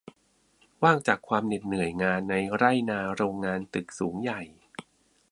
[0.83, 4.41] ว่างจากความเหน็ดเหนื่อยงานในไร่นา โรงงาน ตึกสูงใหญ่